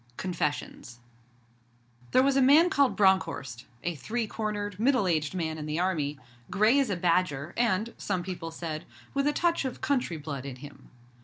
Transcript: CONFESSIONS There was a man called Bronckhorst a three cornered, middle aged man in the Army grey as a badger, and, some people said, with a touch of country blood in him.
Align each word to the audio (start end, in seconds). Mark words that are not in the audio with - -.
CONFESSIONS 0.17 0.97
There 2.09 2.23
was 2.23 2.35
a 2.35 2.41
man 2.41 2.71
called 2.71 2.95
Bronckhorst 2.95 3.65
a 3.83 3.93
three 3.93 4.25
cornered, 4.25 4.79
middle 4.79 5.05
aged 5.07 5.35
man 5.35 5.59
in 5.59 5.67
the 5.67 5.79
Army 5.79 6.17
grey 6.49 6.79
as 6.79 6.89
a 6.89 6.95
badger, 6.95 7.53
and, 7.55 7.93
some 7.99 8.23
people 8.23 8.49
said, 8.49 8.85
with 9.13 9.27
a 9.27 9.31
touch 9.31 9.63
of 9.63 9.79
country 9.79 10.17
blood 10.17 10.43
in 10.43 10.55
him. 10.55 10.89